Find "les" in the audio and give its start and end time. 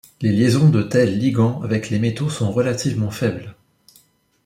0.21-0.31, 1.91-1.99